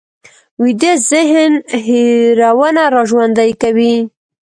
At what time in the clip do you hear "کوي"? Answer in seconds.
3.61-3.95